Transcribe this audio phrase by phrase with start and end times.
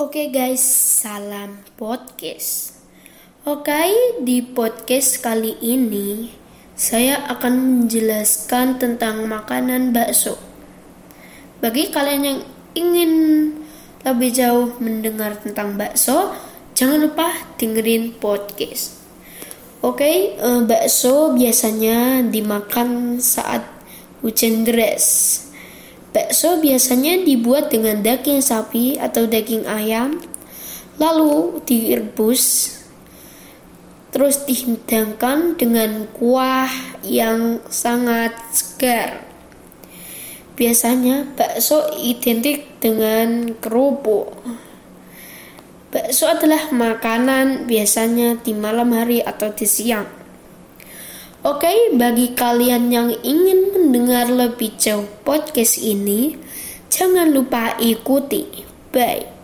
[0.00, 0.64] Oke guys,
[1.04, 2.72] salam podcast.
[3.44, 6.32] Oke, di podcast kali ini
[6.72, 10.40] saya akan menjelaskan tentang makanan bakso.
[11.60, 12.40] Bagi kalian yang
[12.72, 13.12] ingin
[14.00, 16.32] lebih jauh mendengar tentang bakso,
[16.72, 19.04] jangan lupa dengerin podcast.
[19.84, 23.68] Oke, eh, bakso biasanya dimakan saat
[24.24, 25.44] hujan deras
[26.10, 30.18] Bakso biasanya dibuat dengan daging sapi atau daging ayam,
[30.98, 32.74] lalu direbus,
[34.10, 36.66] terus dihidangkan dengan kuah
[37.06, 39.22] yang sangat segar.
[40.58, 44.34] Biasanya bakso identik dengan kerupuk.
[45.94, 50.19] Bakso adalah makanan biasanya di malam hari atau di siang.
[51.40, 56.36] Oke, bagi kalian yang ingin mendengar lebih jauh podcast ini,
[56.92, 58.44] jangan lupa ikuti.
[58.92, 59.39] Bye.